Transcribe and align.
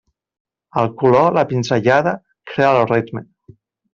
El 0.83 0.87
color, 1.01 1.27
la 1.35 1.43
pinzellada, 1.51 2.15
crea 2.53 2.71
el 2.81 2.89
ritme. 2.95 3.27